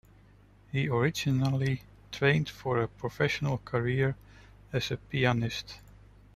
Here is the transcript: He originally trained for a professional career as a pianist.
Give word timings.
He 0.71 0.89
originally 0.89 1.83
trained 2.11 2.49
for 2.49 2.81
a 2.81 2.87
professional 2.87 3.59
career 3.59 4.15
as 4.73 4.89
a 4.89 4.97
pianist. 4.97 5.77